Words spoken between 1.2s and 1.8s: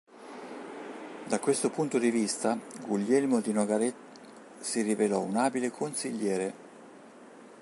Da questo